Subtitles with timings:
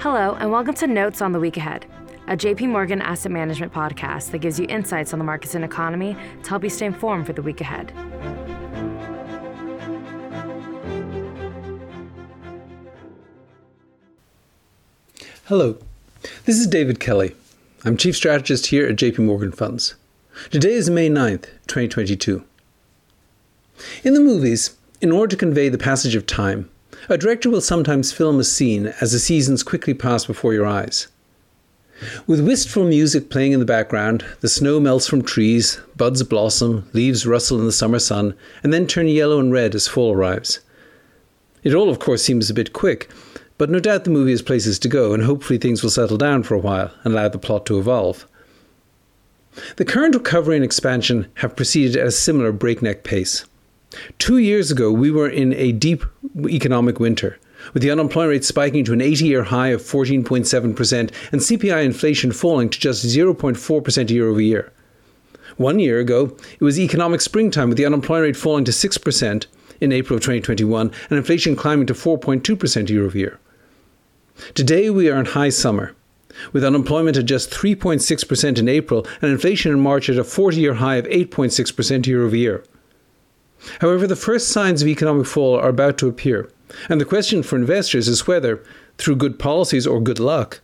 [0.00, 1.84] Hello, and welcome to Notes on the Week Ahead,
[2.26, 6.16] a JP Morgan asset management podcast that gives you insights on the markets and economy
[6.42, 7.92] to help you stay informed for the week ahead.
[15.44, 15.76] Hello,
[16.46, 17.36] this is David Kelly.
[17.84, 19.96] I'm Chief Strategist here at JP Morgan Funds.
[20.50, 22.42] Today is May 9th, 2022.
[24.02, 26.70] In the movies, in order to convey the passage of time,
[27.08, 31.08] a director will sometimes film a scene as the seasons quickly pass before your eyes.
[32.26, 37.26] With wistful music playing in the background, the snow melts from trees, buds blossom, leaves
[37.26, 40.60] rustle in the summer sun, and then turn yellow and red as fall arrives.
[41.62, 43.10] It all, of course, seems a bit quick,
[43.58, 46.42] but no doubt the movie has places to go, and hopefully things will settle down
[46.42, 48.26] for a while and allow the plot to evolve.
[49.76, 53.44] The current recovery and expansion have proceeded at a similar breakneck pace.
[54.18, 56.04] Two years ago, we were in a deep
[56.48, 57.38] economic winter,
[57.74, 60.94] with the unemployment rate spiking to an 80 year high of 14.7%
[61.32, 64.72] and CPI inflation falling to just 0.4% year over year.
[65.56, 69.46] One year ago, it was economic springtime, with the unemployment rate falling to 6%
[69.80, 73.38] in April of 2021 and inflation climbing to 4.2% year over year.
[74.54, 75.94] Today, we are in high summer,
[76.52, 80.74] with unemployment at just 3.6% in April and inflation in March at a 40 year
[80.74, 82.64] high of 8.6% year over year.
[83.80, 86.50] However, the first signs of economic fall are about to appear,
[86.88, 88.62] and the question for investors is whether,
[88.98, 90.60] through good policies or good luck,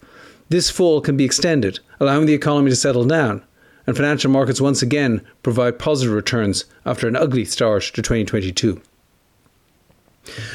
[0.49, 3.43] this fall can be extended, allowing the economy to settle down,
[3.87, 8.81] and financial markets once again provide positive returns after an ugly start to 2022.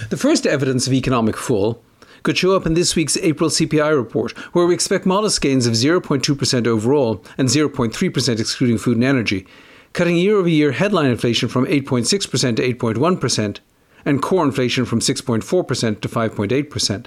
[0.09, 1.81] The first evidence of economic fall
[2.23, 5.73] could show up in this week's April CPI report, where we expect modest gains of
[5.73, 9.47] 0.2% overall and 0.3% excluding food and energy,
[9.93, 13.59] cutting year over year headline inflation from 8.6% to 8.1%
[14.05, 17.05] and core inflation from 6.4% to 5.8%.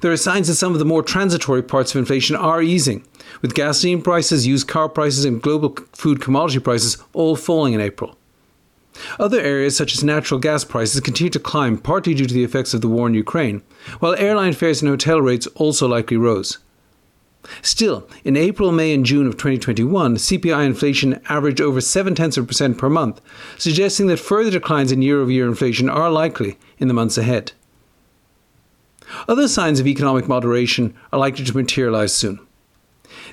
[0.00, 3.06] There are signs that some of the more transitory parts of inflation are easing,
[3.42, 8.16] with gasoline prices, used car prices, and global food commodity prices all falling in April.
[9.20, 12.74] Other areas, such as natural gas prices, continue to climb, partly due to the effects
[12.74, 13.62] of the war in Ukraine,
[14.00, 16.58] while airline fares and hotel rates also likely rose.
[17.62, 22.44] Still, in April, May, and June of 2021, CPI inflation averaged over 7 tenths of
[22.44, 23.20] a percent per month,
[23.56, 27.52] suggesting that further declines in year over year inflation are likely in the months ahead.
[29.26, 32.40] Other signs of economic moderation are likely to materialise soon.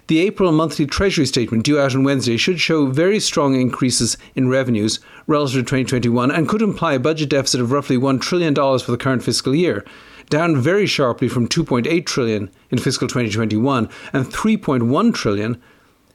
[0.08, 4.50] The April monthly Treasury statement due out on Wednesday should show very strong increases in
[4.50, 8.92] revenues relative to 2021 and could imply a budget deficit of roughly $1 trillion for
[8.92, 9.84] the current fiscal year,
[10.30, 15.60] down very sharply from 2.8 trillion in fiscal 2021 and 3.1 trillion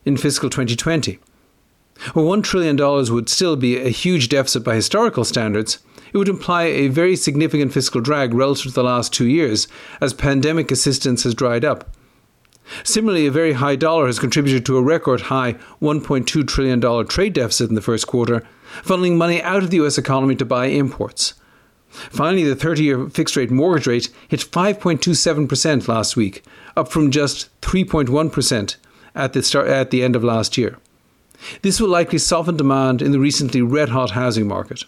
[0.05, 1.19] in fiscal 2020.
[2.13, 2.77] While $1 trillion
[3.13, 5.81] would still be a huge deficit by historical standards,
[6.13, 9.67] it would imply a very significant fiscal drag relative to the last two years
[10.01, 11.93] as pandemic assistance has dried up.
[12.85, 17.69] Similarly, a very high dollar has contributed to a record high $1.2 trillion trade deficit
[17.69, 18.47] in the first quarter,
[18.83, 21.35] funneling money out of the US economy to buy imports.
[21.91, 26.45] Finally, the 30 year fixed rate mortgage rate hit 5.27% last week,
[26.77, 28.77] up from just 3.1%
[29.15, 30.79] at the, start, at the end of last year.
[31.63, 34.85] This will likely soften demand in the recently red hot housing market.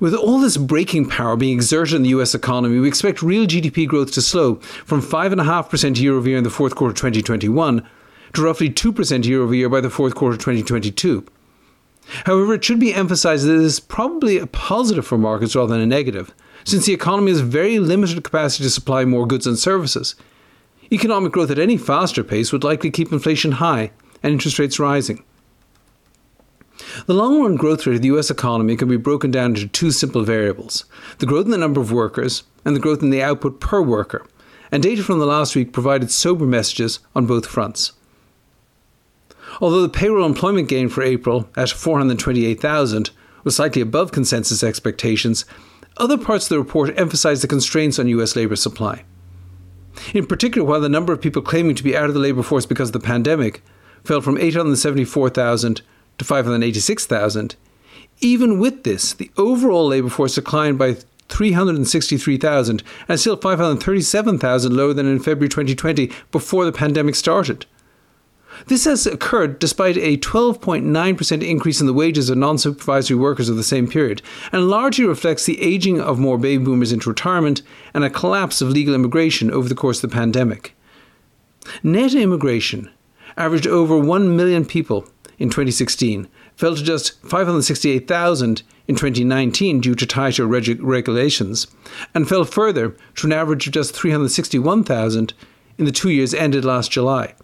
[0.00, 3.86] With all this braking power being exerted in the US economy, we expect real GDP
[3.86, 7.86] growth to slow from 5.5% year over year in the fourth quarter 2021
[8.34, 11.24] to roughly 2% year over year by the fourth quarter 2022.
[12.24, 15.82] However, it should be emphasized that this is probably a positive for markets rather than
[15.82, 16.32] a negative,
[16.64, 20.14] since the economy has very limited capacity to supply more goods and services.
[20.92, 23.90] Economic growth at any faster pace would likely keep inflation high
[24.22, 25.24] and interest rates rising.
[27.06, 29.90] The long run growth rate of the US economy can be broken down into two
[29.90, 30.84] simple variables
[31.18, 34.26] the growth in the number of workers and the growth in the output per worker,
[34.70, 37.92] and data from the last week provided sober messages on both fronts.
[39.60, 43.10] Although the payroll employment gain for April at 428,000
[43.44, 45.44] was slightly above consensus expectations,
[45.96, 49.04] other parts of the report emphasized the constraints on US labour supply.
[50.12, 52.66] In particular, while the number of people claiming to be out of the labour force
[52.66, 53.62] because of the pandemic
[54.04, 55.80] fell from 874,000
[56.18, 57.56] to 586,000,
[58.20, 60.96] even with this, the overall labour force declined by
[61.28, 67.66] 363,000 and still 537,000 lower than in February 2020 before the pandemic started.
[68.68, 73.56] This has occurred despite a 12.9% increase in the wages of non supervisory workers of
[73.56, 77.60] the same period, and largely reflects the aging of more baby boomers into retirement
[77.92, 80.74] and a collapse of legal immigration over the course of the pandemic.
[81.82, 82.90] Net immigration
[83.36, 85.06] averaged over 1 million people
[85.38, 91.66] in 2016, fell to just 568,000 in 2019 due to tighter reg- regulations,
[92.14, 95.34] and fell further to an average of just 361,000
[95.78, 97.34] in the two years ended last July.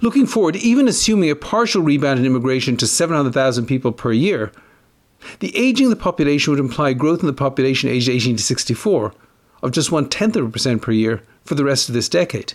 [0.00, 4.50] Looking forward, even assuming a partial rebound in immigration to 700,000 people per year,
[5.40, 9.14] the aging of the population would imply growth in the population aged 18 to 64
[9.62, 12.54] of just one tenth of a percent per year for the rest of this decade.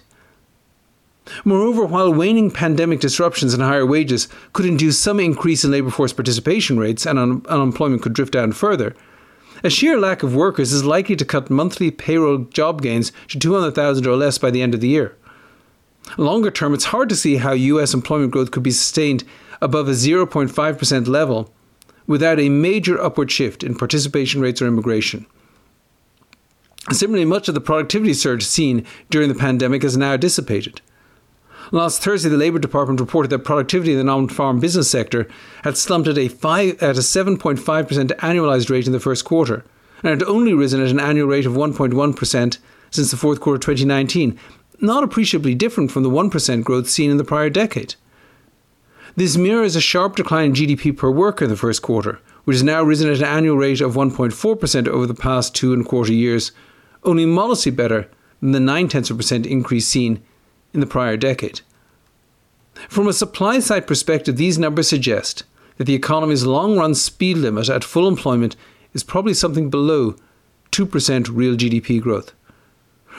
[1.45, 6.13] Moreover, while waning pandemic disruptions and higher wages could induce some increase in labour force
[6.13, 8.95] participation rates and un- unemployment could drift down further,
[9.63, 14.07] a sheer lack of workers is likely to cut monthly payroll job gains to 200,000
[14.07, 15.15] or less by the end of the year.
[16.17, 19.23] Longer term, it's hard to see how US employment growth could be sustained
[19.61, 21.53] above a 0.5% level
[22.07, 25.25] without a major upward shift in participation rates or immigration.
[26.91, 30.81] Similarly, much of the productivity surge seen during the pandemic has now dissipated.
[31.71, 35.27] Last Thursday, the Labour Department reported that productivity in the non-farm business sector
[35.63, 39.63] had slumped at a, five, at a 7.5% annualised rate in the first quarter,
[40.01, 42.57] and had only risen at an annual rate of 1.1%
[42.89, 44.39] since the fourth quarter of 2019,
[44.81, 47.93] not appreciably different from the 1% growth seen in the prior decade.
[49.15, 52.63] This mirrors a sharp decline in GDP per worker in the first quarter, which has
[52.63, 56.13] now risen at an annual rate of 1.4% over the past two and a quarter
[56.13, 56.51] years,
[57.03, 58.09] only modestly better
[58.41, 60.23] than the 9 tenths of percent increase seen
[60.73, 61.61] in the prior decade.
[62.87, 65.43] From a supply side perspective, these numbers suggest
[65.77, 68.55] that the economy's long run speed limit at full employment
[68.93, 70.15] is probably something below
[70.71, 72.33] 2% real GDP growth.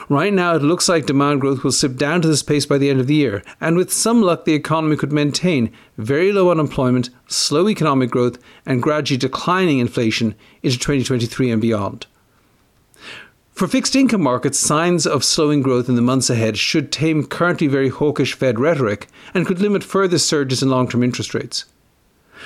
[0.09, 2.89] Right now, it looks like demand growth will slip down to this pace by the
[2.89, 7.09] end of the year, and with some luck, the economy could maintain very low unemployment,
[7.27, 10.33] slow economic growth, and gradually declining inflation
[10.63, 12.07] into 2023 and beyond.
[13.51, 17.67] For fixed income markets, signs of slowing growth in the months ahead should tame currently
[17.67, 21.65] very hawkish Fed rhetoric and could limit further surges in long term interest rates.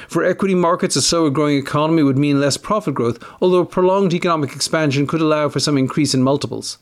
[0.09, 4.53] For equity markets, a slower growing economy would mean less profit growth, although prolonged economic
[4.53, 6.79] expansion could allow for some increase in multiples.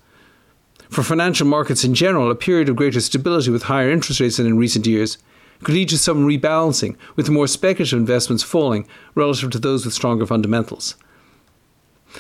[0.89, 4.47] For financial markets in general, a period of greater stability with higher interest rates than
[4.47, 5.19] in recent years
[5.63, 10.25] could lead to some rebalancing, with more speculative investments falling relative to those with stronger
[10.25, 10.95] fundamentals.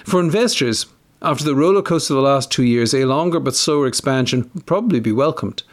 [0.05, 0.85] For investors,
[1.23, 4.65] after the roller coaster of the last two years, a longer but slower expansion would
[4.65, 5.63] probably be welcomed.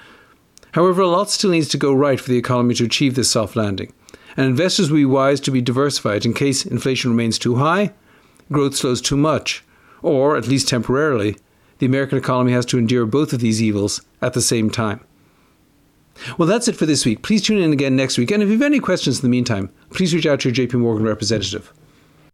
[0.73, 3.57] However, a lot still needs to go right for the economy to achieve this soft
[3.57, 3.93] landing,
[4.37, 7.93] and investors will be wise to be diversified in case inflation remains too high,
[8.53, 9.65] growth slows too much,
[10.03, 11.37] or, at least temporarily,
[11.79, 15.01] the American economy has to endure both of these evils at the same time.
[16.39, 17.23] Well, that's it for this week.
[17.23, 18.31] Please tune in again next week.
[18.31, 20.75] And if you have any questions in the meantime, please reach out to your JP
[20.75, 21.73] Morgan representative.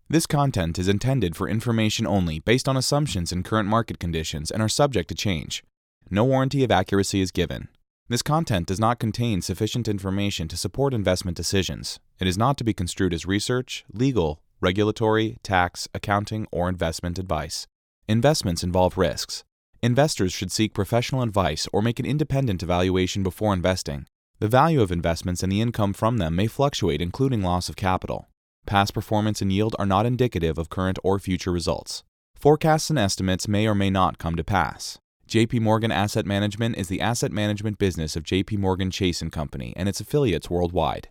[0.08, 4.62] This content is intended for information only based on assumptions and current market conditions and
[4.62, 5.64] are subject to change.
[6.08, 7.66] No warranty of accuracy is given.
[8.08, 11.98] This content does not contain sufficient information to support investment decisions.
[12.20, 17.66] It is not to be construed as research, legal, regulatory, tax, accounting, or investment advice.
[18.06, 19.42] Investments involve risks.
[19.82, 24.06] Investors should seek professional advice or make an independent evaluation before investing.
[24.38, 28.28] The value of investments and the income from them may fluctuate, including loss of capital.
[28.66, 32.02] Past performance and yield are not indicative of current or future results.
[32.34, 34.98] Forecasts and estimates may or may not come to pass.
[35.28, 39.72] JP Morgan Asset Management is the asset management business of JP Morgan Chase & Company
[39.76, 41.10] and its affiliates worldwide.